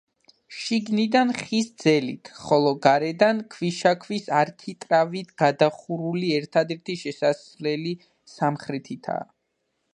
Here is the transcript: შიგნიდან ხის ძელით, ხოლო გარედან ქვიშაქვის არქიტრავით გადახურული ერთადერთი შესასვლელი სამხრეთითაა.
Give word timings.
შიგნიდან 0.59 1.33
ხის 1.41 1.67
ძელით, 1.83 2.31
ხოლო 2.45 2.71
გარედან 2.85 3.43
ქვიშაქვის 3.55 4.25
არქიტრავით 4.39 5.31
გადახურული 5.43 6.33
ერთადერთი 6.41 6.99
შესასვლელი 7.03 7.97
სამხრეთითაა. 8.37 9.33